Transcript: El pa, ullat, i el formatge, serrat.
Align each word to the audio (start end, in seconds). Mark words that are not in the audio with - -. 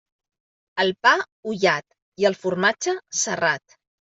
El 0.83 0.89
pa, 1.07 1.11
ullat, 1.51 1.85
i 2.25 2.27
el 2.31 2.39
formatge, 2.45 2.97
serrat. 3.23 3.79